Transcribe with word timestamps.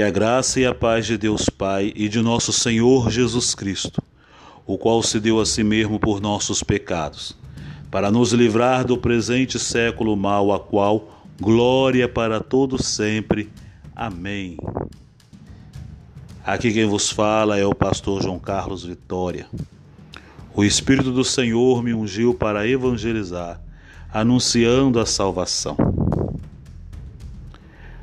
Que 0.00 0.04
a 0.04 0.10
graça 0.10 0.58
e 0.58 0.64
a 0.64 0.74
paz 0.74 1.04
de 1.04 1.18
Deus 1.18 1.50
Pai 1.50 1.92
e 1.94 2.08
de 2.08 2.22
nosso 2.22 2.54
Senhor 2.54 3.10
Jesus 3.10 3.54
Cristo, 3.54 4.02
o 4.66 4.78
qual 4.78 5.02
se 5.02 5.20
deu 5.20 5.38
a 5.38 5.44
si 5.44 5.62
mesmo 5.62 6.00
por 6.00 6.22
nossos 6.22 6.62
pecados, 6.62 7.36
para 7.90 8.10
nos 8.10 8.32
livrar 8.32 8.86
do 8.86 8.96
presente 8.96 9.58
século 9.58 10.16
mal, 10.16 10.54
a 10.54 10.58
qual 10.58 11.22
glória 11.38 12.08
para 12.08 12.40
todos 12.40 12.86
sempre. 12.86 13.52
Amém. 13.94 14.56
Aqui 16.46 16.72
quem 16.72 16.86
vos 16.86 17.10
fala 17.10 17.58
é 17.58 17.66
o 17.66 17.74
pastor 17.74 18.22
João 18.22 18.38
Carlos 18.38 18.82
Vitória. 18.82 19.46
O 20.54 20.64
Espírito 20.64 21.12
do 21.12 21.24
Senhor 21.24 21.82
me 21.82 21.92
ungiu 21.92 22.32
para 22.32 22.66
evangelizar, 22.66 23.60
anunciando 24.10 24.98
a 24.98 25.04
salvação. 25.04 25.89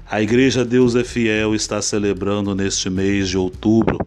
A 0.10 0.22
Igreja 0.22 0.64
Deus 0.64 0.96
é 0.96 1.04
Fiel 1.04 1.54
está 1.54 1.82
celebrando 1.82 2.56
neste 2.56 2.90
mês 2.90 3.28
de 3.28 3.38
outubro 3.38 3.98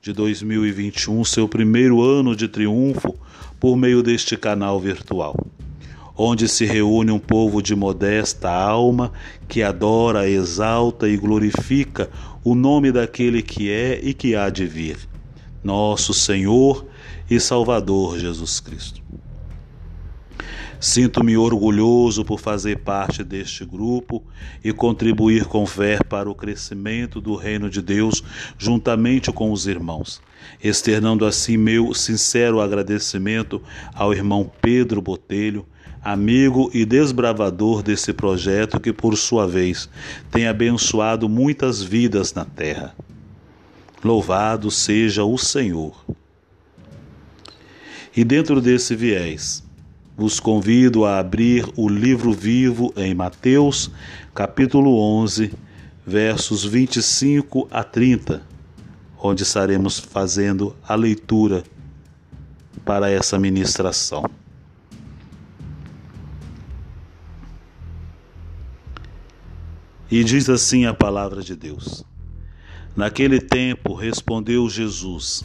de 0.00 0.12
2021 0.12 1.24
seu 1.24 1.48
primeiro 1.48 2.00
ano 2.00 2.36
de 2.36 2.46
triunfo 2.46 3.16
por 3.58 3.76
meio 3.76 4.00
deste 4.00 4.36
canal 4.36 4.78
virtual, 4.78 5.34
onde 6.16 6.46
se 6.46 6.64
reúne 6.64 7.10
um 7.10 7.18
povo 7.18 7.60
de 7.60 7.74
modesta 7.74 8.48
alma 8.48 9.12
que 9.48 9.60
adora, 9.60 10.30
exalta 10.30 11.08
e 11.08 11.16
glorifica 11.16 12.08
o 12.44 12.54
nome 12.54 12.92
daquele 12.92 13.42
que 13.42 13.68
é 13.68 13.98
e 14.00 14.14
que 14.14 14.36
há 14.36 14.48
de 14.50 14.64
vir, 14.64 14.96
nosso 15.64 16.14
Senhor 16.14 16.86
e 17.28 17.40
Salvador 17.40 18.16
Jesus 18.16 18.60
Cristo. 18.60 19.02
Sinto-me 20.80 21.36
orgulhoso 21.36 22.24
por 22.24 22.38
fazer 22.38 22.78
parte 22.78 23.24
deste 23.24 23.64
grupo 23.64 24.22
e 24.62 24.72
contribuir 24.72 25.44
com 25.46 25.66
fé 25.66 25.98
para 26.08 26.30
o 26.30 26.34
crescimento 26.34 27.20
do 27.20 27.34
reino 27.34 27.68
de 27.68 27.82
Deus 27.82 28.22
juntamente 28.56 29.32
com 29.32 29.50
os 29.50 29.66
irmãos, 29.66 30.22
externando 30.62 31.26
assim 31.26 31.56
meu 31.56 31.92
sincero 31.94 32.60
agradecimento 32.60 33.60
ao 33.92 34.14
irmão 34.14 34.48
Pedro 34.62 35.02
Botelho, 35.02 35.66
amigo 36.00 36.70
e 36.72 36.84
desbravador 36.84 37.82
desse 37.82 38.12
projeto 38.12 38.78
que, 38.78 38.92
por 38.92 39.16
sua 39.16 39.48
vez, 39.48 39.88
tem 40.30 40.46
abençoado 40.46 41.28
muitas 41.28 41.82
vidas 41.82 42.32
na 42.32 42.44
terra. 42.44 42.94
Louvado 44.04 44.70
seja 44.70 45.24
o 45.24 45.36
Senhor. 45.36 46.04
E 48.16 48.22
dentro 48.22 48.60
desse 48.60 48.94
viés, 48.94 49.67
vos 50.18 50.40
convido 50.40 51.04
a 51.04 51.20
abrir 51.20 51.64
o 51.76 51.88
livro 51.88 52.32
vivo 52.32 52.92
em 52.96 53.14
Mateus, 53.14 53.88
capítulo 54.34 54.98
11, 54.98 55.54
versos 56.04 56.64
25 56.64 57.68
a 57.70 57.84
30, 57.84 58.42
onde 59.16 59.44
estaremos 59.44 60.00
fazendo 60.00 60.74
a 60.82 60.96
leitura 60.96 61.62
para 62.84 63.08
essa 63.08 63.38
ministração. 63.38 64.24
E 70.10 70.24
diz 70.24 70.50
assim 70.50 70.84
a 70.84 70.92
palavra 70.92 71.42
de 71.42 71.54
Deus: 71.54 72.04
Naquele 72.96 73.40
tempo 73.40 73.94
respondeu 73.94 74.68
Jesus, 74.68 75.44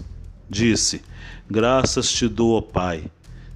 disse: 0.50 1.04
Graças 1.48 2.12
te 2.12 2.28
dou, 2.28 2.58
ó 2.58 2.62
Pai 2.62 3.04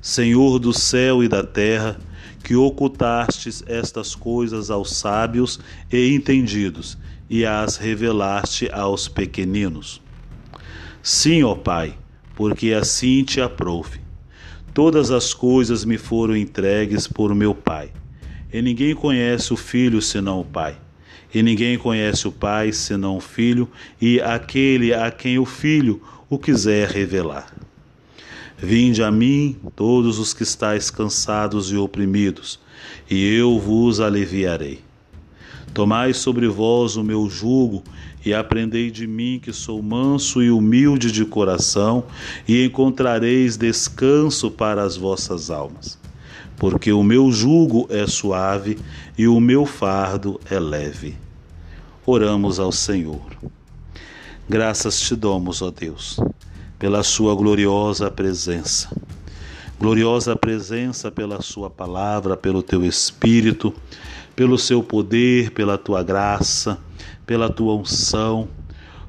Senhor 0.08 0.58
do 0.58 0.72
céu 0.72 1.22
e 1.22 1.28
da 1.28 1.44
terra, 1.44 2.00
que 2.42 2.56
ocultastes 2.56 3.62
estas 3.68 4.16
coisas 4.16 4.72
aos 4.72 4.96
sábios 4.96 5.60
e 5.92 6.16
entendidos 6.16 6.98
e 7.30 7.46
as 7.46 7.76
revelaste 7.76 8.70
aos 8.72 9.10
pequeninos. 9.10 10.02
Sim, 11.04 11.44
ó 11.44 11.56
Pai, 11.56 11.94
porque 12.38 12.72
assim 12.72 13.22
te 13.22 13.42
aprouve. 13.42 14.00
Todas 14.74 15.12
as 15.12 15.34
coisas 15.34 15.84
me 15.84 15.98
foram 15.98 16.38
entregues 16.38 17.06
por 17.06 17.36
meu 17.36 17.54
Pai. 17.54 17.92
E 18.54 18.62
ninguém 18.62 18.96
conhece 18.96 19.52
o 19.52 19.58
Filho 19.58 20.02
senão 20.02 20.40
o 20.40 20.46
Pai. 20.46 20.78
E 21.36 21.44
ninguém 21.44 21.78
conhece 21.78 22.30
o 22.30 22.32
Pai 22.32 22.72
senão 22.72 23.18
o 23.18 23.22
Filho 23.22 23.70
e 24.00 24.22
aquele 24.22 24.94
a 24.94 25.12
quem 25.12 25.38
o 25.38 25.44
Filho 25.46 26.02
o 26.30 26.40
quiser 26.40 26.88
revelar. 26.88 27.57
Vinde 28.60 29.04
a 29.04 29.12
mim, 29.12 29.56
todos 29.76 30.18
os 30.18 30.34
que 30.34 30.42
estáis 30.42 30.90
cansados 30.90 31.72
e 31.72 31.78
oprimidos, 31.78 32.60
e 33.08 33.24
eu 33.36 33.60
vos 33.60 34.00
aliviarei. 34.00 34.82
Tomai 35.76 36.12
sobre 36.12 36.48
vós 36.48 36.96
o 36.96 37.04
meu 37.04 37.30
jugo 37.30 37.84
e 38.26 38.34
aprendei 38.34 38.90
de 38.90 39.06
mim, 39.06 39.40
que 39.40 39.54
sou 39.54 39.84
manso 39.84 40.42
e 40.42 40.50
humilde 40.50 41.12
de 41.12 41.24
coração, 41.24 42.06
e 42.48 42.66
encontrareis 42.66 43.58
descanso 43.58 44.50
para 44.50 44.82
as 44.82 44.98
vossas 44.98 45.52
almas. 45.52 46.00
Porque 46.58 46.92
o 46.92 47.04
meu 47.04 47.32
jugo 47.32 47.86
é 47.92 48.08
suave 48.08 48.80
e 49.16 49.28
o 49.28 49.40
meu 49.40 49.68
fardo 49.68 50.42
é 50.50 50.60
leve. 50.60 51.16
Oramos 52.04 52.60
ao 52.60 52.72
Senhor. 52.72 53.22
Graças 54.50 55.00
te 55.00 55.16
damos, 55.16 55.62
ó 55.62 55.70
Deus 55.70 56.20
pela 56.80 57.04
sua 57.04 57.36
gloriosa 57.36 58.10
presença. 58.12 58.90
Gloriosa 59.80 60.36
presença 60.36 61.12
pela 61.12 61.42
sua 61.42 61.70
palavra, 61.70 62.36
pelo 62.36 62.64
teu 62.64 62.84
espírito, 62.84 63.74
pelo 64.36 64.58
seu 64.58 64.82
poder, 64.82 65.52
pela 65.52 65.78
tua 65.78 66.04
graça, 66.04 66.78
pela 67.26 67.50
tua 67.50 67.76
unção, 67.76 68.48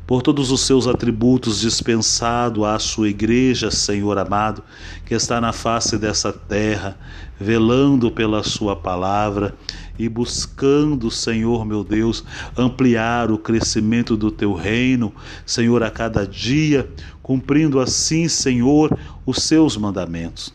por 0.09 0.23
todos 0.23 0.51
os 0.51 0.63
seus 0.63 0.87
atributos 0.87 1.61
dispensado 1.61 2.65
à 2.65 2.79
sua 2.79 3.11
igreja, 3.11 3.71
Senhor 3.71 4.17
amado, 4.17 4.65
que 5.05 5.13
está 5.13 5.39
na 5.39 5.53
face 5.53 5.99
dessa 5.99 6.33
terra, 6.33 6.99
velando 7.39 8.11
pela 8.11 8.43
sua 8.43 8.75
palavra 8.75 9.55
e 9.99 10.09
buscando, 10.09 11.11
Senhor 11.11 11.63
meu 11.67 11.85
Deus, 11.85 12.25
ampliar 12.57 13.31
o 13.31 13.37
crescimento 13.37 14.17
do 14.17 14.31
teu 14.31 14.55
reino, 14.55 15.13
Senhor, 15.45 15.83
a 15.83 15.91
cada 15.91 16.27
dia, 16.27 16.91
cumprindo 17.23 17.79
assim, 17.79 18.29
Senhor, 18.29 18.99
os 19.27 19.43
seus 19.43 19.77
mandamentos. 19.77 20.55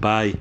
Pai, 0.00 0.34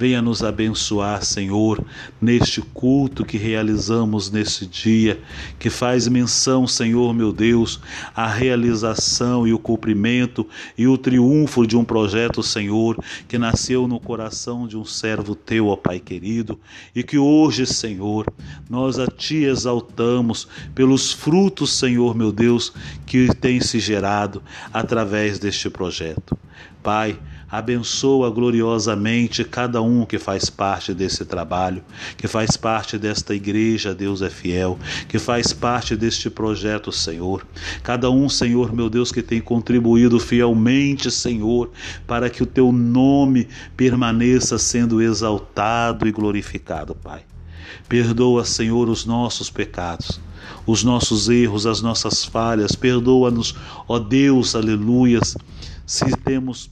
Venha 0.00 0.22
nos 0.22 0.42
abençoar, 0.42 1.22
Senhor, 1.22 1.84
neste 2.18 2.62
culto 2.62 3.22
que 3.22 3.36
realizamos 3.36 4.30
neste 4.30 4.64
dia, 4.64 5.20
que 5.58 5.68
faz 5.68 6.08
menção, 6.08 6.66
Senhor 6.66 7.12
meu 7.12 7.34
Deus, 7.34 7.78
à 8.16 8.26
realização 8.26 9.46
e 9.46 9.52
o 9.52 9.58
cumprimento 9.58 10.46
e 10.78 10.86
o 10.86 10.96
triunfo 10.96 11.66
de 11.66 11.76
um 11.76 11.84
projeto, 11.84 12.42
Senhor, 12.42 12.96
que 13.28 13.36
nasceu 13.36 13.86
no 13.86 14.00
coração 14.00 14.66
de 14.66 14.74
um 14.74 14.86
servo 14.86 15.34
teu, 15.34 15.66
ó 15.66 15.76
Pai 15.76 16.00
querido, 16.00 16.58
e 16.96 17.02
que 17.02 17.18
hoje, 17.18 17.66
Senhor, 17.66 18.24
nós 18.70 18.98
a 18.98 19.06
Ti 19.06 19.44
exaltamos 19.44 20.48
pelos 20.74 21.12
frutos, 21.12 21.74
Senhor 21.74 22.16
meu 22.16 22.32
Deus, 22.32 22.72
que 23.04 23.28
tem 23.34 23.60
se 23.60 23.78
gerado 23.78 24.42
através 24.72 25.38
deste 25.38 25.68
projeto. 25.68 26.34
Pai, 26.82 27.18
abençoa 27.50 28.30
gloriosamente 28.30 29.42
cada 29.42 29.82
um 29.82 30.06
que 30.06 30.18
faz 30.18 30.48
parte 30.48 30.94
desse 30.94 31.24
trabalho, 31.24 31.82
que 32.16 32.28
faz 32.28 32.56
parte 32.56 32.96
desta 32.96 33.34
igreja, 33.34 33.94
Deus 33.94 34.22
é 34.22 34.30
fiel, 34.30 34.78
que 35.08 35.18
faz 35.18 35.52
parte 35.52 35.96
deste 35.96 36.30
projeto, 36.30 36.92
Senhor. 36.92 37.44
Cada 37.82 38.10
um, 38.10 38.28
Senhor, 38.28 38.72
meu 38.72 38.88
Deus, 38.88 39.10
que 39.10 39.22
tem 39.22 39.40
contribuído 39.40 40.20
fielmente, 40.20 41.10
Senhor, 41.10 41.70
para 42.06 42.30
que 42.30 42.42
o 42.42 42.46
teu 42.46 42.70
nome 42.70 43.48
permaneça 43.76 44.58
sendo 44.58 45.02
exaltado 45.02 46.06
e 46.06 46.12
glorificado, 46.12 46.94
Pai. 46.94 47.22
Perdoa, 47.88 48.44
Senhor, 48.44 48.88
os 48.88 49.04
nossos 49.04 49.50
pecados, 49.50 50.20
os 50.64 50.84
nossos 50.84 51.28
erros, 51.28 51.66
as 51.66 51.82
nossas 51.82 52.24
falhas. 52.24 52.76
Perdoa-nos, 52.76 53.56
ó 53.88 53.98
Deus, 53.98 54.54
aleluias, 54.54 55.36
se 55.84 56.04
temos 56.18 56.70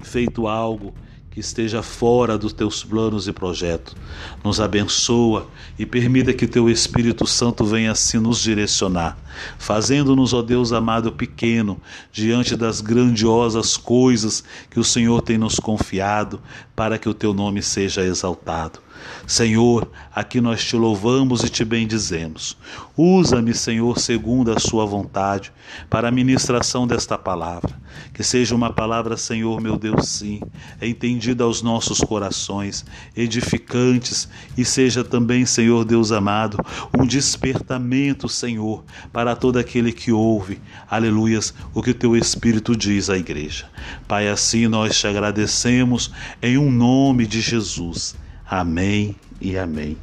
feito 0.00 0.46
algo 0.46 0.94
que 1.30 1.40
esteja 1.40 1.82
fora 1.82 2.36
dos 2.36 2.52
teus 2.52 2.82
planos 2.82 3.28
e 3.28 3.32
projetos. 3.32 3.94
Nos 4.42 4.60
abençoa 4.60 5.46
e 5.78 5.86
permita 5.86 6.32
que 6.32 6.48
teu 6.48 6.68
Espírito 6.68 7.26
Santo 7.26 7.64
venha 7.64 7.92
assim 7.92 8.18
nos 8.18 8.40
direcionar, 8.40 9.16
fazendo-nos, 9.56 10.32
ó 10.32 10.42
Deus 10.42 10.72
amado, 10.72 11.12
pequeno 11.12 11.80
diante 12.10 12.56
das 12.56 12.80
grandiosas 12.80 13.76
coisas 13.76 14.42
que 14.68 14.80
o 14.80 14.84
Senhor 14.84 15.22
tem 15.22 15.38
nos 15.38 15.60
confiado, 15.60 16.40
para 16.74 16.98
que 16.98 17.08
o 17.08 17.14
teu 17.14 17.32
nome 17.32 17.62
seja 17.62 18.02
exaltado. 18.02 18.87
Senhor, 19.26 19.90
aqui 20.14 20.40
nós 20.40 20.64
te 20.64 20.76
louvamos 20.76 21.44
e 21.44 21.48
te 21.48 21.64
bendizemos. 21.64 22.56
Usa-me, 22.96 23.54
Senhor, 23.54 23.98
segundo 23.98 24.50
a 24.50 24.58
sua 24.58 24.84
vontade, 24.86 25.52
para 25.88 26.08
a 26.08 26.10
ministração 26.10 26.86
desta 26.86 27.18
palavra. 27.18 27.78
Que 28.12 28.24
seja 28.24 28.54
uma 28.54 28.72
palavra, 28.72 29.16
Senhor, 29.16 29.60
meu 29.60 29.76
Deus, 29.76 30.08
sim, 30.08 30.40
entendida 30.80 31.44
aos 31.44 31.62
nossos 31.62 32.00
corações, 32.00 32.84
edificantes, 33.16 34.28
e 34.56 34.64
seja 34.64 35.04
também, 35.04 35.44
Senhor 35.46 35.84
Deus 35.84 36.10
amado, 36.10 36.58
um 36.98 37.06
despertamento, 37.06 38.28
Senhor, 38.28 38.84
para 39.12 39.36
todo 39.36 39.58
aquele 39.58 39.92
que 39.92 40.10
ouve, 40.10 40.60
aleluias, 40.90 41.54
o 41.74 41.82
que 41.82 41.90
o 41.90 41.94
teu 41.94 42.16
Espírito 42.16 42.76
diz 42.76 43.10
à 43.10 43.16
igreja. 43.16 43.66
Pai, 44.06 44.28
assim 44.28 44.66
nós 44.68 44.98
te 44.98 45.06
agradecemos 45.06 46.10
em 46.42 46.58
um 46.58 46.70
nome 46.70 47.26
de 47.26 47.40
Jesus. 47.40 48.16
Amém 48.50 49.14
e 49.40 49.58
amém. 49.58 49.98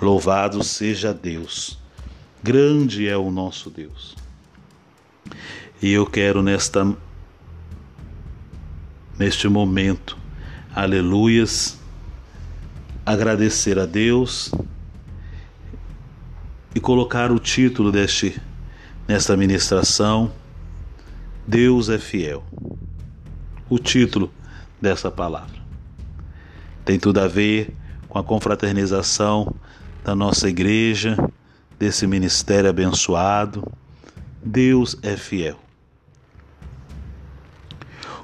Louvado 0.00 0.62
seja 0.62 1.14
Deus. 1.14 1.78
Grande 2.42 3.08
é 3.08 3.16
o 3.16 3.30
nosso 3.30 3.70
Deus. 3.70 4.14
E 5.80 5.92
eu 5.92 6.04
quero 6.04 6.42
nesta 6.42 6.94
neste 9.18 9.48
momento, 9.48 10.14
aleluias, 10.74 11.80
agradecer 13.04 13.78
a 13.78 13.86
Deus 13.86 14.52
e 16.74 16.80
colocar 16.80 17.32
o 17.32 17.38
título 17.38 17.90
deste 17.90 18.38
nesta 19.08 19.34
ministração 19.38 20.30
Deus 21.46 21.88
é 21.88 21.98
fiel. 21.98 22.44
O 23.70 23.78
título 23.78 24.30
dessa 24.80 25.10
palavra 25.10 25.56
tem 26.84 26.98
tudo 26.98 27.18
a 27.20 27.26
ver 27.26 27.74
com 28.16 28.20
a 28.20 28.24
confraternização 28.24 29.54
da 30.02 30.14
nossa 30.14 30.48
igreja, 30.48 31.18
desse 31.78 32.06
ministério 32.06 32.70
abençoado. 32.70 33.70
Deus 34.42 34.96
é 35.02 35.18
fiel. 35.18 35.58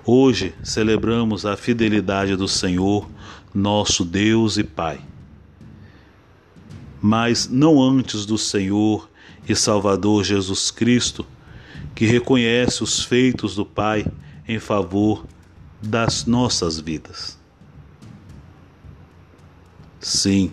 Hoje 0.02 0.54
celebramos 0.62 1.44
a 1.44 1.58
fidelidade 1.58 2.36
do 2.36 2.48
Senhor, 2.48 3.06
nosso 3.52 4.02
Deus 4.02 4.56
e 4.56 4.64
Pai. 4.64 4.98
Mas 7.00 7.46
não 7.46 7.82
antes 7.82 8.24
do 8.24 8.38
Senhor 8.38 9.10
e 9.46 9.54
Salvador 9.54 10.24
Jesus 10.24 10.70
Cristo, 10.70 11.26
que 11.94 12.06
reconhece 12.06 12.82
os 12.82 13.04
feitos 13.04 13.56
do 13.56 13.66
Pai 13.66 14.06
em 14.48 14.58
favor 14.58 15.26
das 15.82 16.24
nossas 16.24 16.80
vidas. 16.80 17.41
Sim, 20.02 20.50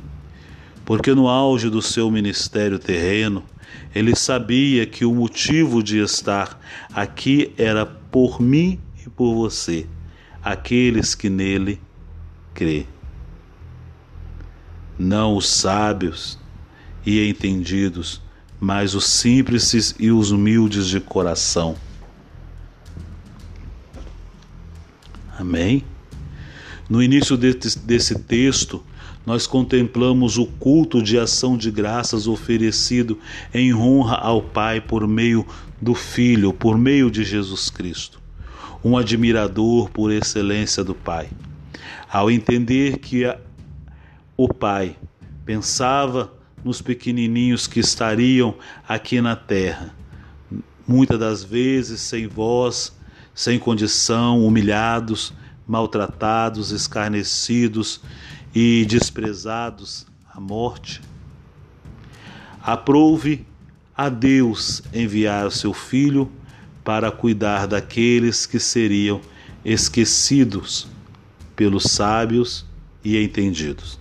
porque 0.85 1.15
no 1.15 1.27
auge 1.27 1.71
do 1.71 1.81
seu 1.81 2.11
ministério 2.11 2.77
terreno, 2.77 3.43
ele 3.95 4.15
sabia 4.15 4.85
que 4.85 5.03
o 5.03 5.13
motivo 5.13 5.81
de 5.81 5.97
estar 5.97 6.61
aqui 6.93 7.51
era 7.57 7.83
por 7.83 8.39
mim 8.39 8.79
e 9.03 9.09
por 9.09 9.33
você, 9.33 9.87
aqueles 10.43 11.15
que 11.15 11.31
nele 11.31 11.81
crê. 12.53 12.85
Não 14.99 15.35
os 15.35 15.49
sábios 15.49 16.37
e 17.03 17.27
entendidos, 17.27 18.21
mas 18.59 18.93
os 18.93 19.05
simples 19.05 19.95
e 19.97 20.11
os 20.11 20.29
humildes 20.29 20.85
de 20.85 20.99
coração. 20.99 21.75
Amém? 25.39 25.83
No 26.87 27.01
início 27.01 27.35
desse, 27.35 27.79
desse 27.79 28.19
texto, 28.19 28.83
nós 29.29 29.45
contemplamos 29.45 30.39
o 30.39 30.47
culto 30.47 31.03
de 31.03 31.15
ação 31.15 31.55
de 31.55 31.69
graças 31.69 32.25
oferecido 32.25 33.15
em 33.53 33.71
honra 33.75 34.15
ao 34.15 34.41
Pai 34.41 34.81
por 34.81 35.07
meio 35.07 35.45
do 35.79 35.93
Filho, 35.93 36.51
por 36.51 36.79
meio 36.79 37.11
de 37.11 37.23
Jesus 37.23 37.69
Cristo. 37.69 38.19
Um 38.83 38.97
admirador 38.97 39.91
por 39.91 40.11
excelência 40.11 40.83
do 40.83 40.95
Pai. 40.95 41.29
Ao 42.11 42.31
entender 42.31 42.97
que 42.97 43.23
a, 43.23 43.37
o 44.35 44.51
Pai 44.51 44.95
pensava 45.45 46.33
nos 46.65 46.81
pequenininhos 46.81 47.67
que 47.67 47.79
estariam 47.79 48.55
aqui 48.87 49.21
na 49.21 49.35
terra, 49.35 49.93
muitas 50.87 51.19
das 51.19 51.43
vezes 51.43 52.01
sem 52.01 52.25
voz, 52.25 52.97
sem 53.35 53.59
condição, 53.59 54.43
humilhados, 54.43 55.31
maltratados, 55.67 56.71
escarnecidos 56.71 58.01
e 58.53 58.85
desprezados 58.85 60.05
à 60.33 60.39
morte. 60.39 61.01
Aprove 62.61 63.45
a 63.95 64.09
Deus 64.09 64.81
enviar 64.93 65.47
o 65.47 65.51
seu 65.51 65.73
Filho 65.73 66.31
para 66.83 67.11
cuidar 67.11 67.67
daqueles 67.67 68.45
que 68.45 68.59
seriam 68.59 69.21
esquecidos 69.63 70.87
pelos 71.55 71.83
sábios 71.83 72.65
e 73.03 73.21
entendidos, 73.21 73.99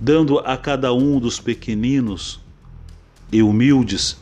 dando 0.00 0.38
a 0.38 0.56
cada 0.56 0.92
um 0.92 1.18
dos 1.18 1.40
pequeninos 1.40 2.40
e 3.32 3.42
humildes 3.42 4.16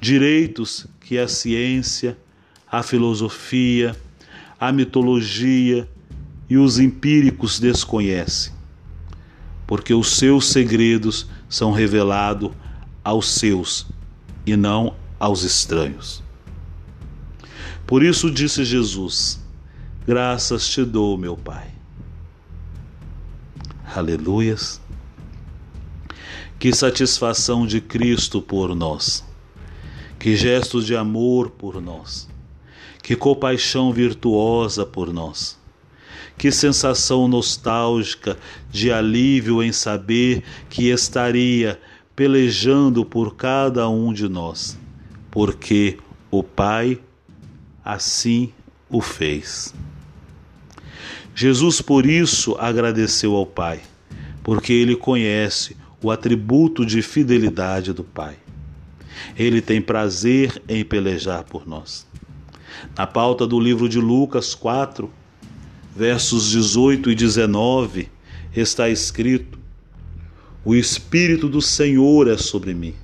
direitos 0.00 0.86
que 1.00 1.18
a 1.18 1.28
ciência, 1.28 2.16
a 2.70 2.82
filosofia, 2.82 3.96
a 4.58 4.72
mitologia 4.72 5.88
e 6.48 6.56
os 6.56 6.78
empíricos 6.78 7.60
desconhecem, 7.60 8.52
porque 9.66 9.92
os 9.92 10.16
seus 10.16 10.46
segredos 10.46 11.28
são 11.48 11.72
revelados 11.72 12.50
aos 13.04 13.30
seus 13.30 13.86
e 14.46 14.56
não 14.56 14.94
aos 15.18 15.42
estranhos. 15.42 16.22
Por 17.86 18.02
isso 18.02 18.30
disse 18.30 18.64
Jesus: 18.64 19.40
Graças 20.06 20.66
te 20.68 20.84
dou, 20.84 21.18
meu 21.18 21.36
Pai. 21.36 21.68
Aleluias. 23.94 24.80
Que 26.58 26.72
satisfação 26.72 27.66
de 27.66 27.80
Cristo 27.80 28.42
por 28.42 28.74
nós. 28.74 29.24
Que 30.18 30.34
gestos 30.34 30.86
de 30.86 30.96
amor 30.96 31.50
por 31.50 31.80
nós. 31.80 32.28
Que 33.02 33.14
compaixão 33.14 33.92
virtuosa 33.92 34.84
por 34.84 35.12
nós 35.12 35.57
que 36.38 36.52
sensação 36.52 37.26
nostálgica 37.26 38.38
de 38.70 38.92
alívio 38.92 39.60
em 39.62 39.72
saber 39.72 40.44
que 40.70 40.88
estaria 40.88 41.78
pelejando 42.14 43.04
por 43.04 43.34
cada 43.34 43.88
um 43.88 44.12
de 44.12 44.28
nós, 44.28 44.78
porque 45.30 45.98
o 46.30 46.42
Pai 46.42 47.00
assim 47.84 48.52
o 48.88 49.00
fez. 49.00 49.74
Jesus 51.34 51.80
por 51.80 52.06
isso 52.06 52.56
agradeceu 52.58 53.34
ao 53.34 53.46
Pai, 53.46 53.80
porque 54.42 54.72
ele 54.72 54.94
conhece 54.94 55.76
o 56.02 56.10
atributo 56.10 56.84
de 56.86 57.02
fidelidade 57.02 57.92
do 57.92 58.04
Pai. 58.04 58.36
Ele 59.36 59.60
tem 59.60 59.80
prazer 59.80 60.62
em 60.68 60.84
pelejar 60.84 61.44
por 61.44 61.66
nós. 61.66 62.06
Na 62.96 63.06
pauta 63.06 63.46
do 63.46 63.58
livro 63.58 63.88
de 63.88 64.00
Lucas 64.00 64.54
4, 64.54 65.10
versos 65.94 66.50
18 66.50 67.10
e 67.10 67.14
19, 67.14 68.08
está 68.54 68.88
escrito: 68.88 69.58
O 70.64 70.74
Espírito 70.74 71.48
do 71.48 71.60
Senhor 71.60 72.28
é 72.28 72.36
sobre 72.36 72.74
mim, 72.74 72.94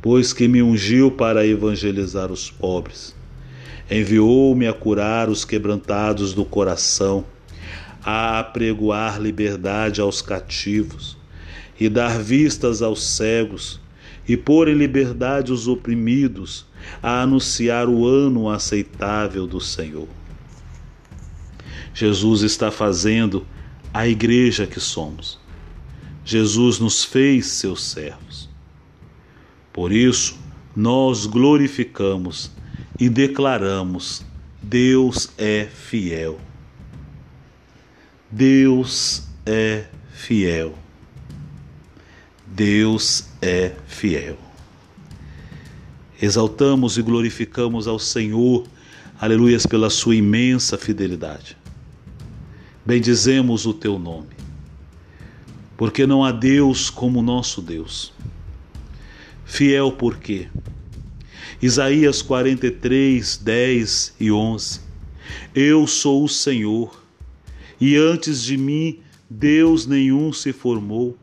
pois 0.00 0.32
que 0.32 0.48
me 0.48 0.62
ungiu 0.62 1.10
para 1.10 1.46
evangelizar 1.46 2.32
os 2.32 2.50
pobres. 2.50 3.14
Enviou-me 3.90 4.66
a 4.66 4.72
curar 4.72 5.30
os 5.30 5.44
quebrantados 5.44 6.34
do 6.34 6.44
coração, 6.44 7.24
a 8.02 8.38
apregoar 8.38 9.20
liberdade 9.20 10.00
aos 10.00 10.20
cativos 10.20 11.16
e 11.80 11.88
dar 11.88 12.18
vistas 12.18 12.82
aos 12.82 13.02
cegos, 13.02 13.80
e 14.26 14.36
pôr 14.36 14.68
em 14.68 14.74
liberdade 14.74 15.52
os 15.52 15.68
oprimidos, 15.68 16.66
a 17.02 17.22
anunciar 17.22 17.88
o 17.88 18.06
ano 18.06 18.50
aceitável 18.50 19.46
do 19.46 19.60
Senhor. 19.60 20.08
Jesus 21.98 22.42
está 22.42 22.70
fazendo 22.70 23.44
a 23.92 24.06
igreja 24.06 24.68
que 24.68 24.78
somos. 24.78 25.36
Jesus 26.24 26.78
nos 26.78 27.02
fez 27.02 27.46
seus 27.46 27.82
servos. 27.82 28.48
Por 29.72 29.90
isso, 29.90 30.38
nós 30.76 31.26
glorificamos 31.26 32.52
e 33.00 33.08
declaramos: 33.08 34.24
Deus 34.62 35.30
é 35.36 35.64
fiel. 35.64 36.38
Deus 38.30 39.24
é 39.44 39.86
fiel. 40.12 40.78
Deus 42.46 43.24
é 43.42 43.72
fiel. 43.88 44.38
Exaltamos 46.22 46.96
e 46.96 47.02
glorificamos 47.02 47.88
ao 47.88 47.98
Senhor, 47.98 48.68
aleluias, 49.18 49.66
pela 49.66 49.90
sua 49.90 50.14
imensa 50.14 50.78
fidelidade. 50.78 51.57
Bendizemos 52.88 53.66
o 53.66 53.74
teu 53.74 53.98
nome. 53.98 54.28
porque 55.76 56.06
não 56.06 56.24
há 56.24 56.32
Deus 56.32 56.88
como 56.88 57.20
nosso 57.20 57.60
Deus. 57.60 58.14
Fiel 59.44 59.92
por 59.92 60.16
quê? 60.16 60.48
Isaías 61.60 62.22
43, 62.22 63.36
10 63.36 64.14
e 64.18 64.32
11. 64.32 64.80
Eu 65.54 65.86
sou 65.86 66.24
o 66.24 66.28
Senhor, 66.30 67.04
e 67.78 67.94
antes 67.94 68.42
de 68.42 68.56
mim 68.56 69.00
Deus 69.28 69.86
nenhum 69.86 70.32
se 70.32 70.54
formou, 70.54 71.14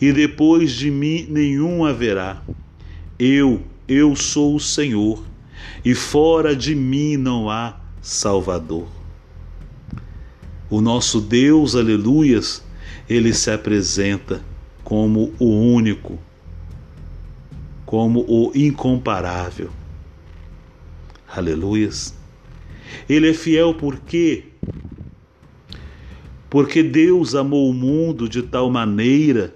e 0.00 0.12
depois 0.12 0.70
de 0.70 0.92
mim 0.92 1.26
nenhum 1.28 1.84
haverá. 1.84 2.40
Eu, 3.18 3.64
eu 3.88 4.14
sou 4.14 4.54
o 4.54 4.60
Senhor, 4.60 5.24
e 5.84 5.92
fora 5.92 6.54
de 6.54 6.76
mim 6.76 7.16
não 7.16 7.50
há 7.50 7.80
Salvador. 8.00 8.99
O 10.70 10.80
nosso 10.80 11.20
Deus, 11.20 11.74
aleluias, 11.74 12.62
ele 13.08 13.34
se 13.34 13.50
apresenta 13.50 14.40
como 14.84 15.34
o 15.36 15.46
único, 15.46 16.16
como 17.84 18.24
o 18.28 18.52
incomparável. 18.54 19.70
Aleluias. 21.28 22.14
Ele 23.08 23.30
é 23.30 23.34
fiel 23.34 23.74
por 23.74 23.98
quê? 23.98 24.44
Porque 26.48 26.84
Deus 26.84 27.34
amou 27.34 27.68
o 27.68 27.74
mundo 27.74 28.28
de 28.28 28.42
tal 28.42 28.70
maneira 28.70 29.52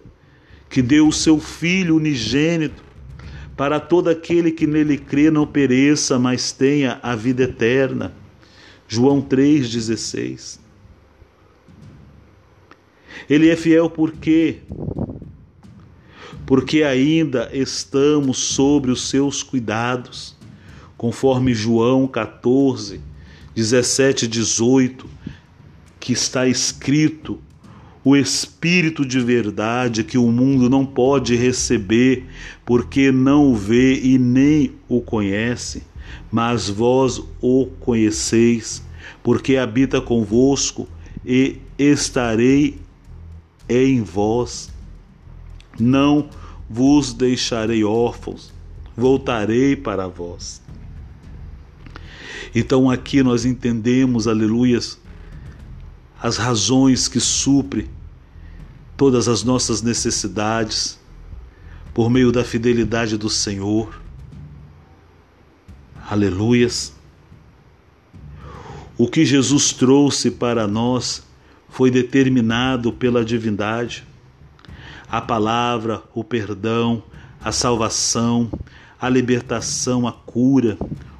que 0.69 0.83
deu 0.83 1.07
o 1.07 1.13
seu 1.13 1.39
Filho 1.39 1.95
unigênito 1.95 2.83
para 3.57 3.79
todo 3.79 4.09
aquele 4.09 4.51
que 4.51 4.67
nele 4.67 4.99
crê 4.99 5.31
não 5.31 5.47
pereça, 5.47 6.19
mas 6.19 6.51
tenha 6.51 6.99
a 7.01 7.15
vida 7.15 7.45
eterna. 7.45 8.13
João 8.89 9.23
3,16. 9.23 10.64
Ele 13.29 13.49
é 13.49 13.57
fiel 13.57 13.89
por 13.89 14.13
quê? 14.13 14.59
Porque 16.47 16.83
ainda 16.83 17.49
estamos 17.53 18.39
sobre 18.39 18.91
os 18.91 19.09
seus 19.09 19.43
cuidados, 19.43 20.37
conforme 20.97 21.55
João 21.55 22.07
14, 22.07 23.01
17 23.55 24.25
e 24.27 24.29
18, 24.29 25.09
que 25.99 26.13
está 26.13 26.47
escrito: 26.47 27.41
o 28.05 28.15
Espírito 28.15 29.07
de 29.07 29.19
verdade 29.19 30.05
que 30.05 30.19
o 30.19 30.31
mundo 30.31 30.69
não 30.69 30.85
pode 30.85 31.35
receber, 31.35 32.27
porque 32.65 33.11
não 33.11 33.51
o 33.51 33.57
vê 33.57 33.99
e 33.99 34.19
nem 34.19 34.73
o 34.87 35.01
conhece, 35.01 35.83
mas 36.31 36.69
vós 36.69 37.23
o 37.41 37.67
conheceis, 37.81 38.83
porque 39.23 39.57
habita 39.57 40.03
convosco 40.03 40.87
e 41.25 41.57
estarei 41.79 42.79
em 43.69 44.03
vós. 44.03 44.71
Não 45.79 46.29
vos 46.69 47.13
deixarei 47.13 47.85
órfãos, 47.85 48.53
voltarei 48.97 49.77
para 49.77 50.07
vós. 50.09 50.63
Então 52.55 52.89
aqui 52.89 53.23
nós 53.23 53.45
entendemos, 53.45 54.29
aleluias, 54.29 54.99
as 56.23 56.37
razões 56.37 57.09
que 57.09 57.19
supre 57.19 57.91
todas 58.97 59.27
as 59.27 59.43
nossas 59.43 59.83
necessidades 59.83 60.99
por 61.93 62.09
meio 62.09 62.31
da 62.31 62.45
fidelidade 62.45 63.17
do 63.19 63.29
Senhor. 63.29 64.01
Aleluias. 66.09 66.93
O 68.97 69.09
que 69.09 69.25
Jesus 69.25 69.73
trouxe 69.73 70.31
para 70.31 70.69
nós 70.69 71.24
foi 71.75 71.91
determinado 71.91 72.93
pela 72.93 73.25
divindade. 73.25 74.05
A 75.11 75.21
palavra, 75.21 76.05
o 76.15 76.23
perdão, 76.23 77.03
a 77.43 77.51
salvação, 77.51 78.49
a 79.01 79.09
libertação, 79.09 80.07
a 80.07 80.13
cura, 80.13 80.79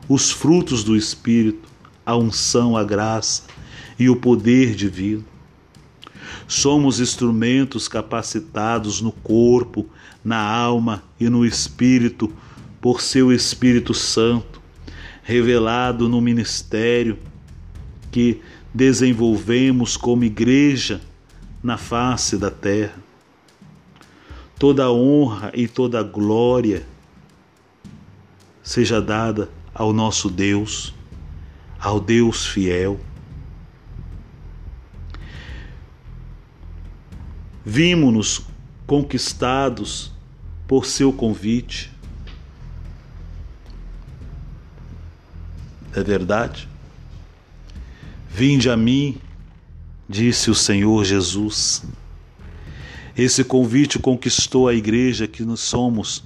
os 0.09 0.31
frutos 0.31 0.85
do 0.85 0.95
Espírito, 0.95 1.69
a 2.07 2.17
unção, 2.17 2.77
a 2.77 2.85
graça 2.85 3.43
e 3.99 4.09
o 4.09 4.15
poder 4.15 4.77
divino. 4.77 5.25
Somos 6.47 7.01
instrumentos 7.01 7.89
capacitados 7.89 9.01
no 9.01 9.11
corpo, 9.11 9.91
na 10.25 10.39
alma 10.39 11.03
e 11.19 11.29
no 11.29 11.45
espírito 11.45 12.33
por 12.81 13.01
seu 13.01 13.33
Espírito 13.33 13.93
Santo, 13.93 14.63
revelado 15.25 16.09
no 16.09 16.21
ministério 16.21 17.19
que 18.13 18.41
desenvolvemos 18.75 19.97
como 19.97 20.25
igreja 20.25 21.01
na 21.63 21.79
face 21.79 22.37
da 22.37 22.51
terra. 22.51 22.99
Toda 24.59 24.91
honra 24.91 25.53
e 25.55 25.69
toda 25.69 26.03
glória 26.03 26.85
seja 28.63 29.01
dada 29.01 29.49
ao 29.73 29.93
nosso 29.93 30.29
Deus, 30.29 30.93
ao 31.79 32.01
Deus 32.01 32.47
fiel. 32.47 32.99
Vimos-nos 37.65 38.43
conquistados 38.87 40.13
por 40.67 40.85
seu 40.85 41.13
convite. 41.13 41.93
É 45.93 46.03
verdade? 46.03 46.74
Vinde 48.37 48.69
a 48.69 48.77
mim, 48.77 49.17
disse 50.09 50.51
o 50.51 50.57
Senhor 50.57 51.05
Jesus. 51.05 51.85
Esse 53.17 53.45
convite 53.45 53.97
conquistou 53.97 54.67
a 54.67 54.75
igreja 54.75 55.29
que 55.29 55.45
nós 55.45 55.61
somos 55.61 56.25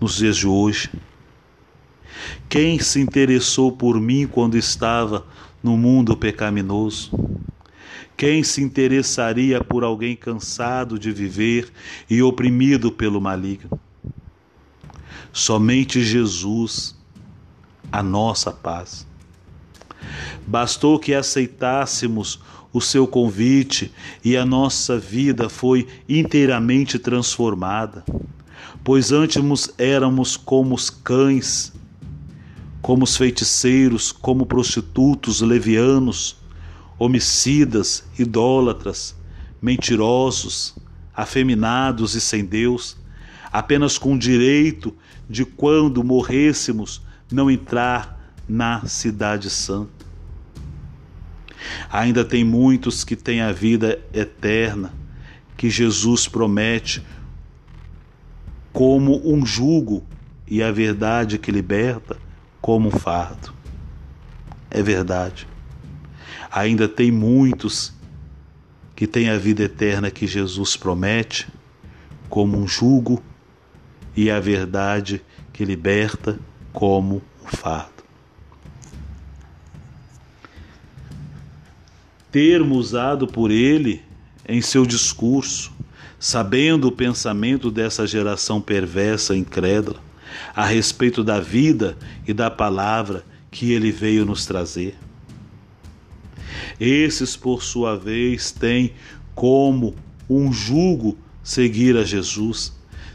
nos 0.00 0.14
dias 0.14 0.36
de 0.36 0.46
hoje. 0.46 0.88
Quem 2.48 2.78
se 2.78 3.00
interessou 3.00 3.72
por 3.72 4.00
mim 4.00 4.24
quando 4.24 4.56
estava 4.56 5.26
no 5.60 5.76
mundo 5.76 6.16
pecaminoso? 6.16 7.10
Quem 8.16 8.44
se 8.44 8.62
interessaria 8.62 9.64
por 9.64 9.82
alguém 9.82 10.14
cansado 10.14 10.96
de 10.96 11.10
viver 11.10 11.72
e 12.08 12.22
oprimido 12.22 12.92
pelo 12.92 13.20
maligno? 13.20 13.80
Somente 15.32 16.04
Jesus, 16.04 16.96
a 17.90 18.00
nossa 18.00 18.52
paz. 18.52 19.10
Bastou 20.46 20.98
que 20.98 21.14
aceitássemos 21.14 22.40
o 22.72 22.80
seu 22.80 23.06
convite 23.06 23.92
e 24.24 24.36
a 24.36 24.46
nossa 24.46 24.98
vida 24.98 25.48
foi 25.48 25.86
inteiramente 26.08 26.98
transformada, 26.98 28.04
pois 28.82 29.12
antes 29.12 29.42
éramos 29.76 30.36
como 30.36 30.74
os 30.74 30.88
cães, 30.88 31.72
como 32.80 33.04
os 33.04 33.16
feiticeiros, 33.16 34.10
como 34.10 34.46
prostitutos 34.46 35.40
levianos, 35.40 36.36
homicidas, 36.98 38.04
idólatras, 38.18 39.14
mentirosos, 39.60 40.74
afeminados 41.14 42.14
e 42.14 42.20
sem 42.20 42.44
Deus, 42.44 42.96
apenas 43.52 43.98
com 43.98 44.14
o 44.14 44.18
direito 44.18 44.94
de 45.28 45.44
quando 45.44 46.02
morrêssemos 46.02 47.02
não 47.30 47.50
entrar 47.50 48.21
na 48.52 48.84
cidade 48.86 49.48
santa. 49.48 50.04
Ainda 51.90 52.22
tem 52.22 52.44
muitos 52.44 53.02
que 53.02 53.16
têm 53.16 53.40
a 53.40 53.50
vida 53.50 53.98
eterna, 54.12 54.92
que 55.56 55.70
Jesus 55.70 56.28
promete 56.28 57.02
como 58.70 59.26
um 59.26 59.46
jugo 59.46 60.04
e 60.46 60.62
a 60.62 60.70
verdade 60.70 61.38
que 61.38 61.50
liberta 61.50 62.18
como 62.60 62.88
um 62.88 62.92
fardo. 62.92 63.54
É 64.70 64.82
verdade. 64.82 65.48
Ainda 66.50 66.86
tem 66.86 67.10
muitos 67.10 67.94
que 68.94 69.06
têm 69.06 69.30
a 69.30 69.38
vida 69.38 69.62
eterna 69.62 70.10
que 70.10 70.26
Jesus 70.26 70.76
promete 70.76 71.48
como 72.28 72.58
um 72.58 72.68
jugo 72.68 73.22
e 74.14 74.30
a 74.30 74.38
verdade 74.38 75.22
que 75.54 75.64
liberta 75.64 76.38
como 76.70 77.22
um 77.42 77.46
fardo. 77.46 78.01
Termo 82.32 82.76
usado 82.76 83.26
por 83.26 83.50
ele 83.50 84.02
em 84.48 84.62
seu 84.62 84.86
discurso, 84.86 85.70
sabendo 86.18 86.88
o 86.88 86.92
pensamento 86.92 87.70
dessa 87.70 88.06
geração 88.06 88.60
perversa 88.60 89.36
e 89.36 89.38
incrédula 89.38 90.00
a 90.56 90.64
respeito 90.64 91.22
da 91.22 91.38
vida 91.38 91.96
e 92.26 92.32
da 92.32 92.50
palavra 92.50 93.22
que 93.50 93.70
ele 93.72 93.92
veio 93.92 94.24
nos 94.24 94.46
trazer. 94.46 94.96
Esses, 96.80 97.36
por 97.36 97.62
sua 97.62 97.96
vez, 97.96 98.50
têm 98.50 98.94
como 99.34 99.94
um 100.28 100.50
jugo 100.50 101.18
seguir 101.42 101.96
a 101.96 102.04
Jesus, 102.04 102.72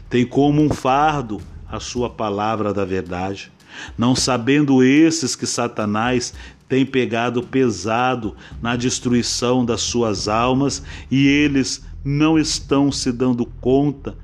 têm 0.08 0.24
como 0.24 0.62
um 0.62 0.70
fardo 0.70 1.40
a 1.68 1.80
sua 1.80 2.08
palavra 2.08 2.72
da 2.72 2.84
verdade, 2.84 3.50
não 3.96 4.14
sabendo 4.14 4.82
esses 4.82 5.34
que 5.34 5.46
Satanás 5.46 6.32
tem 6.68 6.84
pegado 6.84 7.42
pesado 7.42 8.36
na 8.60 8.76
destruição 8.76 9.64
das 9.64 9.80
suas 9.80 10.28
almas 10.28 10.82
e 11.10 11.26
eles 11.26 11.82
não 12.04 12.38
estão 12.38 12.92
se 12.92 13.10
dando 13.10 13.46
conta 13.60 14.16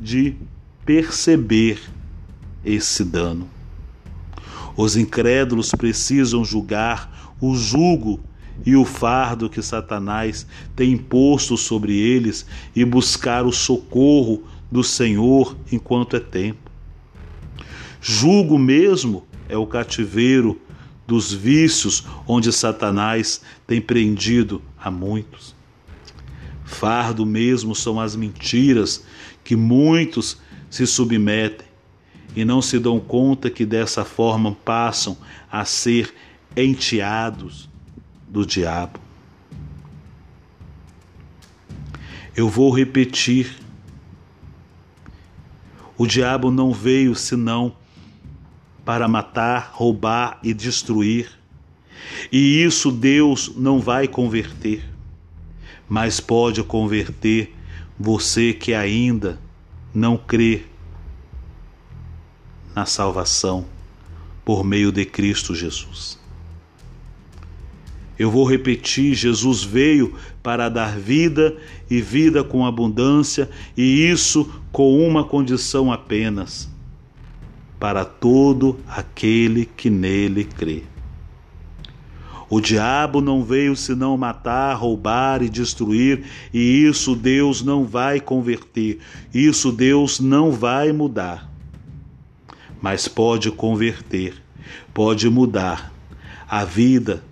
de 0.00 0.34
perceber 0.84 1.80
esse 2.64 3.04
dano. 3.04 3.48
Os 4.76 4.96
incrédulos 4.96 5.70
precisam 5.70 6.44
julgar 6.44 7.34
o 7.40 7.54
jugo 7.54 8.20
e 8.64 8.74
o 8.74 8.84
fardo 8.84 9.48
que 9.48 9.62
Satanás 9.62 10.46
tem 10.74 10.92
imposto 10.92 11.56
sobre 11.56 11.96
eles 11.96 12.46
e 12.74 12.84
buscar 12.84 13.44
o 13.44 13.52
socorro 13.52 14.42
do 14.70 14.82
Senhor 14.82 15.56
enquanto 15.70 16.16
é 16.16 16.20
tempo. 16.20 16.70
Julgo 18.00 18.58
mesmo 18.58 19.24
é 19.48 19.56
o 19.56 19.66
cativeiro 19.66 20.60
dos 21.06 21.32
vícios 21.32 22.04
onde 22.26 22.52
Satanás 22.52 23.40
tem 23.66 23.80
prendido 23.80 24.60
a 24.78 24.90
muitos. 24.90 25.54
Fardo 26.64 27.24
mesmo 27.24 27.74
são 27.74 28.00
as 28.00 28.16
mentiras 28.16 29.04
que 29.44 29.54
muitos 29.54 30.38
se 30.68 30.86
submetem 30.86 31.66
e 32.34 32.44
não 32.44 32.60
se 32.60 32.78
dão 32.78 32.98
conta 32.98 33.48
que 33.48 33.64
dessa 33.64 34.04
forma 34.04 34.52
passam 34.64 35.16
a 35.50 35.64
ser 35.64 36.12
enteados 36.56 37.68
do 38.28 38.44
diabo. 38.44 39.00
Eu 42.36 42.48
vou 42.48 42.70
repetir. 42.70 43.56
O 45.96 46.06
diabo 46.06 46.50
não 46.50 46.72
veio 46.72 47.14
senão 47.14 47.74
para 48.86 49.08
matar, 49.08 49.72
roubar 49.74 50.38
e 50.44 50.54
destruir. 50.54 51.28
E 52.30 52.62
isso 52.62 52.92
Deus 52.92 53.52
não 53.56 53.80
vai 53.80 54.06
converter, 54.06 54.88
mas 55.88 56.20
pode 56.20 56.62
converter 56.62 57.52
você 57.98 58.52
que 58.52 58.72
ainda 58.72 59.40
não 59.92 60.16
crê 60.16 60.62
na 62.76 62.86
salvação 62.86 63.66
por 64.44 64.62
meio 64.62 64.92
de 64.92 65.04
Cristo 65.04 65.52
Jesus. 65.52 66.16
Eu 68.16 68.30
vou 68.30 68.48
repetir: 68.48 69.14
Jesus 69.14 69.64
veio 69.64 70.14
para 70.44 70.68
dar 70.68 70.96
vida 70.96 71.56
e 71.90 72.00
vida 72.00 72.44
com 72.44 72.64
abundância, 72.64 73.50
e 73.76 74.08
isso 74.08 74.48
com 74.70 74.96
uma 75.04 75.24
condição 75.24 75.90
apenas 75.92 76.75
para 77.78 78.04
todo 78.04 78.78
aquele 78.88 79.66
que 79.66 79.90
nele 79.90 80.44
crê. 80.44 80.82
O 82.48 82.60
diabo 82.60 83.20
não 83.20 83.42
veio 83.42 83.74
senão 83.74 84.16
matar, 84.16 84.74
roubar 84.74 85.42
e 85.42 85.48
destruir, 85.48 86.24
e 86.54 86.84
isso 86.84 87.16
Deus 87.16 87.60
não 87.62 87.84
vai 87.84 88.20
converter, 88.20 89.00
isso 89.34 89.72
Deus 89.72 90.20
não 90.20 90.52
vai 90.52 90.92
mudar. 90.92 91.50
Mas 92.80 93.08
pode 93.08 93.50
converter, 93.50 94.34
pode 94.94 95.28
mudar 95.28 95.92
a 96.48 96.64
vida 96.64 97.24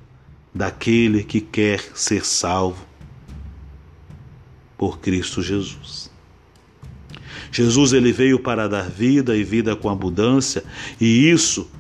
daquele 0.53 1.23
que 1.23 1.41
quer 1.41 1.81
ser 1.95 2.25
salvo 2.25 2.85
por 4.77 4.99
Cristo 4.99 5.41
Jesus. 5.41 6.04
Jesus 7.55 7.93
ele 7.93 8.11
veio 8.11 8.41
para 8.41 8.69
dar 8.69 8.91
vida 8.91 9.37
e 9.37 9.45
vida 9.45 9.77
com 9.77 9.89
abundância, 9.89 10.65
e 11.01 11.31
isso 11.31 11.71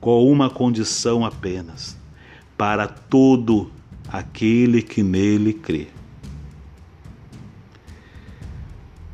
com 0.00 0.28
uma 0.28 0.50
condição 0.50 1.24
apenas: 1.24 1.96
para 2.58 2.88
todo 2.88 3.70
aquele 4.08 4.82
que 4.82 5.00
nele 5.00 5.52
crê. 5.52 5.86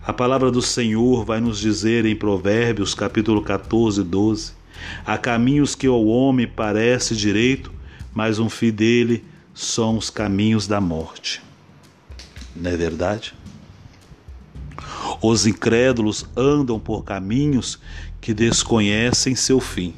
A 0.02 0.14
palavra 0.14 0.50
do 0.50 0.62
Senhor 0.62 1.26
vai 1.26 1.42
nos 1.42 1.58
dizer 1.58 2.06
em 2.06 2.16
Provérbios, 2.16 2.94
capítulo 2.94 3.42
14, 3.42 4.02
12: 4.02 4.52
Há 5.04 5.18
caminhos 5.18 5.74
que 5.74 5.86
ao 5.86 6.06
homem 6.06 6.46
parece 6.46 7.14
direito, 7.14 7.70
mas 8.14 8.38
um 8.38 8.48
fim 8.48 8.70
dele 8.70 9.22
são 9.52 9.98
os 9.98 10.08
caminhos 10.08 10.66
da 10.66 10.80
morte. 10.80 11.42
Não 12.56 12.70
é 12.70 12.76
verdade? 12.78 13.34
Os 15.20 15.46
incrédulos 15.46 16.24
andam 16.36 16.78
por 16.78 17.04
caminhos 17.04 17.78
que 18.20 18.32
desconhecem 18.32 19.34
seu 19.34 19.60
fim, 19.60 19.94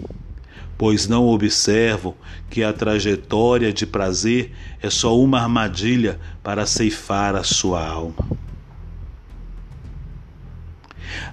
pois 0.79 1.07
não 1.07 1.27
observam 1.27 2.15
que 2.49 2.63
a 2.63 2.73
trajetória 2.73 3.73
de 3.73 3.87
prazer 3.87 4.53
é 4.81 4.89
só 4.89 5.19
uma 5.19 5.41
armadilha 5.41 6.19
para 6.43 6.65
ceifar 6.65 7.37
a 7.37 7.43
sua 7.43 7.87
alma. 7.87 8.27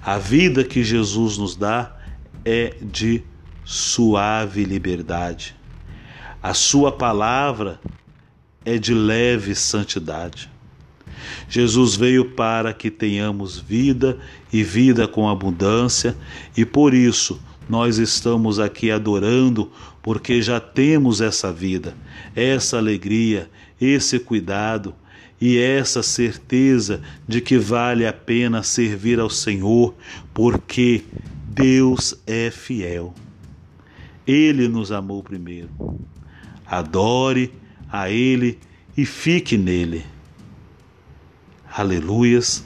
A 0.02 0.18
vida 0.18 0.64
que 0.64 0.82
Jesus 0.84 1.38
nos 1.38 1.56
dá 1.56 1.96
é 2.44 2.76
de 2.80 3.22
suave 3.64 4.64
liberdade. 4.64 5.56
A 6.42 6.52
sua 6.54 6.92
palavra 6.92 7.80
é 8.64 8.76
de 8.78 8.92
leve 8.92 9.54
santidade. 9.54 10.50
Jesus 11.48 11.94
veio 11.94 12.26
para 12.30 12.72
que 12.72 12.90
tenhamos 12.90 13.58
vida 13.58 14.18
e 14.52 14.62
vida 14.62 15.06
com 15.08 15.28
abundância, 15.28 16.16
e 16.56 16.64
por 16.64 16.94
isso 16.94 17.40
nós 17.68 17.98
estamos 17.98 18.58
aqui 18.58 18.90
adorando, 18.90 19.70
porque 20.02 20.40
já 20.40 20.58
temos 20.58 21.20
essa 21.20 21.52
vida, 21.52 21.94
essa 22.34 22.78
alegria, 22.78 23.50
esse 23.80 24.18
cuidado 24.18 24.94
e 25.40 25.58
essa 25.58 26.02
certeza 26.02 27.02
de 27.26 27.40
que 27.40 27.58
vale 27.58 28.06
a 28.06 28.12
pena 28.12 28.62
servir 28.62 29.20
ao 29.20 29.30
Senhor, 29.30 29.94
porque 30.32 31.04
Deus 31.48 32.14
é 32.26 32.50
fiel. 32.50 33.14
Ele 34.26 34.68
nos 34.68 34.92
amou 34.92 35.22
primeiro. 35.22 35.70
Adore 36.66 37.52
a 37.90 38.10
Ele 38.10 38.58
e 38.96 39.06
fique 39.06 39.56
nele. 39.56 40.04
Aleluias, 41.78 42.64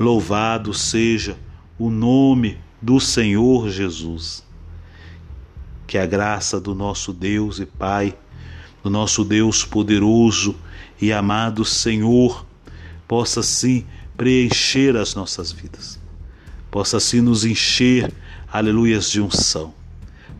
louvado 0.00 0.72
seja 0.72 1.36
o 1.78 1.90
nome 1.90 2.56
do 2.80 2.98
Senhor 2.98 3.68
Jesus. 3.68 4.42
Que 5.86 5.98
a 5.98 6.06
graça 6.06 6.58
do 6.58 6.74
nosso 6.74 7.12
Deus 7.12 7.58
e 7.58 7.66
Pai, 7.66 8.16
do 8.82 8.88
nosso 8.88 9.22
Deus 9.22 9.66
poderoso 9.66 10.56
e 10.98 11.12
amado 11.12 11.62
Senhor, 11.62 12.46
possa 13.06 13.42
sim 13.42 13.84
preencher 14.16 14.96
as 14.96 15.14
nossas 15.14 15.52
vidas, 15.52 16.00
possa 16.70 16.98
sim 16.98 17.20
nos 17.20 17.44
encher, 17.44 18.10
aleluias, 18.50 19.10
de 19.10 19.20
unção, 19.20 19.74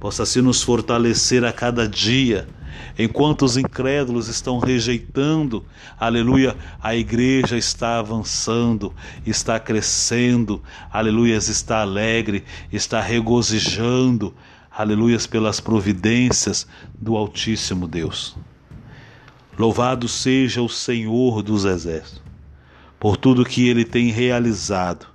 possa 0.01 0.25
sim 0.25 0.41
nos 0.41 0.63
fortalecer 0.63 1.45
a 1.45 1.53
cada 1.53 1.87
dia 1.87 2.49
Enquanto 2.97 3.45
os 3.45 3.57
incrédulos 3.57 4.29
estão 4.29 4.61
rejeitando, 4.61 5.65
aleluia, 5.99 6.57
a 6.81 6.95
igreja 6.95 7.57
está 7.57 7.99
avançando, 7.99 8.95
está 9.27 9.59
crescendo, 9.59 10.63
aleluia, 10.93 11.37
está 11.37 11.81
alegre, 11.81 12.45
está 12.73 13.01
regozijando, 13.01 14.33
aleluia, 14.71 15.19
pelas 15.29 15.59
providências 15.59 16.69
do 16.97 17.17
Altíssimo 17.17 17.89
Deus. 17.89 18.37
Louvado 19.59 20.07
seja 20.07 20.63
o 20.63 20.69
Senhor 20.69 21.43
dos 21.43 21.65
Exércitos, 21.65 22.23
por 23.01 23.17
tudo 23.17 23.45
que 23.45 23.69
ele 23.69 23.85
tem 23.85 24.11
realizado 24.11 25.07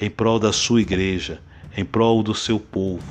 em 0.00 0.10
prol 0.10 0.40
da 0.40 0.52
sua 0.52 0.80
igreja, 0.80 1.40
em 1.76 1.84
prol 1.84 2.24
do 2.24 2.34
seu 2.34 2.58
povo. 2.58 3.04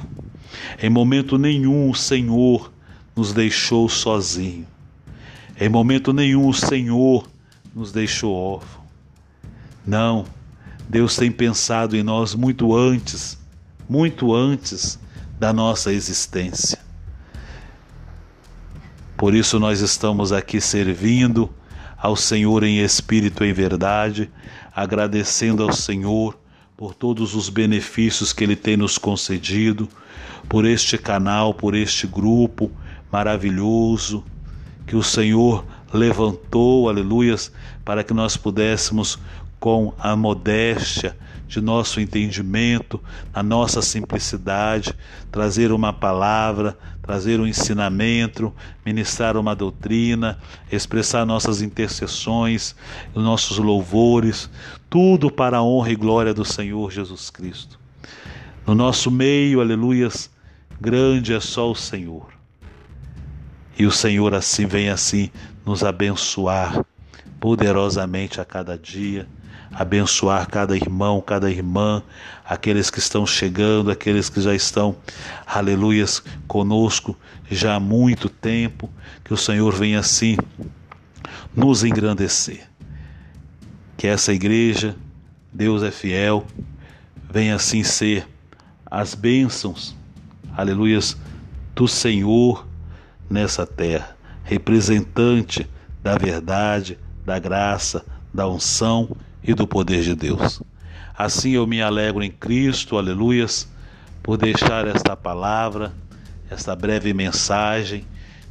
Em 0.81 0.89
momento 0.89 1.37
nenhum 1.37 1.89
o 1.89 1.95
Senhor 1.95 2.72
nos 3.15 3.33
deixou 3.33 3.87
sozinho. 3.89 4.67
Em 5.59 5.69
momento 5.69 6.11
nenhum 6.11 6.47
o 6.47 6.53
Senhor 6.53 7.27
nos 7.73 7.91
deixou 7.91 8.33
órfão. 8.35 8.83
Não, 9.85 10.25
Deus 10.89 11.15
tem 11.15 11.31
pensado 11.31 11.95
em 11.95 12.03
nós 12.03 12.35
muito 12.35 12.75
antes, 12.75 13.37
muito 13.87 14.33
antes 14.33 14.99
da 15.39 15.53
nossa 15.53 15.91
existência. 15.91 16.79
Por 19.17 19.33
isso 19.33 19.59
nós 19.59 19.79
estamos 19.79 20.31
aqui 20.31 20.59
servindo 20.59 21.49
ao 21.97 22.15
Senhor 22.15 22.63
em 22.63 22.79
espírito 22.79 23.43
e 23.45 23.49
em 23.49 23.53
verdade, 23.53 24.29
agradecendo 24.75 25.63
ao 25.63 25.71
Senhor 25.71 26.37
por 26.75 26.93
todos 26.93 27.33
os 27.33 27.47
benefícios 27.47 28.33
que 28.33 28.43
Ele 28.43 28.55
tem 28.55 28.75
nos 28.75 28.97
concedido, 28.97 29.87
por 30.49 30.65
este 30.65 30.97
canal, 30.97 31.53
por 31.53 31.75
este 31.75 32.05
grupo, 32.05 32.69
maravilhoso 33.13 34.23
que 34.87 34.95
o 34.95 35.03
Senhor 35.03 35.63
levantou, 35.93 36.89
aleluias, 36.89 37.51
para 37.85 38.03
que 38.03 38.11
nós 38.11 38.35
pudéssemos, 38.35 39.19
com 39.59 39.93
a 39.99 40.15
modéstia 40.15 41.15
de 41.47 41.61
nosso 41.61 42.01
entendimento, 42.01 42.99
na 43.31 43.43
nossa 43.43 43.81
simplicidade, 43.81 44.93
trazer 45.31 45.71
uma 45.71 45.93
palavra, 45.93 46.77
trazer 47.03 47.39
um 47.39 47.45
ensinamento, 47.45 48.51
ministrar 48.83 49.37
uma 49.37 49.55
doutrina, 49.55 50.39
expressar 50.71 51.23
nossas 51.23 51.61
intercessões, 51.61 52.75
os 53.13 53.23
nossos 53.23 53.57
louvores, 53.59 54.49
tudo 54.89 55.29
para 55.29 55.57
a 55.57 55.63
honra 55.63 55.91
e 55.91 55.95
glória 55.95 56.33
do 56.33 56.43
Senhor 56.43 56.91
Jesus 56.91 57.29
Cristo. 57.29 57.79
No 58.65 58.73
nosso 58.73 59.11
meio, 59.11 59.61
aleluias, 59.61 60.29
grande 60.81 61.33
é 61.33 61.39
só 61.39 61.71
o 61.71 61.75
Senhor. 61.75 62.42
E 63.77 63.85
o 63.85 63.91
Senhor 63.91 64.33
assim 64.35 64.65
vem 64.65 64.89
assim 64.89 65.31
nos 65.65 65.83
abençoar 65.83 66.85
poderosamente 67.39 68.39
a 68.39 68.45
cada 68.45 68.77
dia, 68.77 69.27
abençoar 69.71 70.47
cada 70.47 70.75
irmão, 70.75 71.19
cada 71.19 71.49
irmã, 71.49 72.03
aqueles 72.45 72.89
que 72.89 72.99
estão 72.99 73.25
chegando, 73.25 73.89
aqueles 73.89 74.29
que 74.29 74.39
já 74.39 74.53
estão, 74.53 74.95
aleluias, 75.45 76.23
conosco 76.47 77.17
já 77.49 77.75
há 77.75 77.79
muito 77.79 78.29
tempo, 78.29 78.89
que 79.23 79.33
o 79.33 79.37
Senhor 79.37 79.73
venha 79.73 79.99
assim 79.99 80.37
nos 81.55 81.83
engrandecer. 81.83 82.67
Que 83.97 84.07
essa 84.07 84.31
igreja, 84.31 84.95
Deus 85.51 85.83
é 85.83 85.91
fiel, 85.91 86.45
venha 87.29 87.55
assim 87.55 87.83
ser 87.83 88.27
as 88.85 89.15
bênçãos, 89.15 89.95
aleluias, 90.55 91.17
do 91.75 91.87
Senhor 91.87 92.65
nessa 93.33 93.65
terra, 93.65 94.15
representante 94.43 95.67
da 96.03 96.15
verdade, 96.17 96.99
da 97.25 97.39
graça, 97.39 98.05
da 98.33 98.47
unção 98.47 99.17
e 99.43 99.53
do 99.53 99.67
poder 99.67 100.03
de 100.03 100.15
Deus. 100.15 100.61
Assim 101.17 101.51
eu 101.51 101.65
me 101.65 101.81
alegro 101.81 102.23
em 102.23 102.31
Cristo, 102.31 102.97
aleluias, 102.97 103.67
por 104.21 104.37
deixar 104.37 104.87
esta 104.87 105.17
palavra, 105.17 105.91
esta 106.49 106.75
breve 106.75 107.13
mensagem 107.13 108.05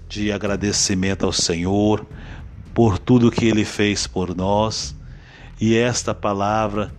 de 0.09 0.33
agradecimento 0.33 1.25
ao 1.25 1.33
Senhor 1.33 2.05
por 2.75 2.99
tudo 2.99 3.31
que 3.31 3.47
Ele 3.47 3.65
fez 3.65 4.07
por 4.07 4.35
nós 4.35 4.95
e 5.61 5.77
esta 5.77 6.15
palavra 6.15 6.93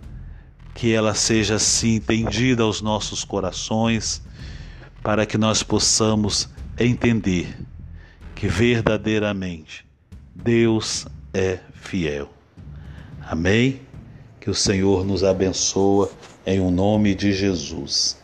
que 0.74 0.92
ela 0.92 1.14
seja 1.14 1.56
assim 1.56 1.96
entendida 1.96 2.64
aos 2.64 2.82
nossos 2.82 3.24
corações, 3.24 4.22
para 5.04 5.26
que 5.26 5.38
nós 5.38 5.62
possamos 5.62 6.50
entender 6.80 7.56
que 8.44 8.48
verdadeiramente 8.50 9.86
Deus 10.36 11.08
é 11.34 11.60
fiel. 11.76 12.28
Amém? 13.22 13.80
Que 14.38 14.50
o 14.50 14.54
Senhor 14.54 15.06
nos 15.06 15.24
abençoa 15.24 16.12
em 16.46 16.60
o 16.60 16.66
um 16.66 16.70
nome 16.70 17.16
de 17.16 17.32
Jesus. 17.32 18.22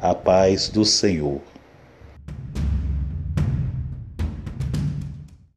A 0.00 0.16
paz 0.16 0.68
do 0.68 0.84
Senhor. 0.84 1.40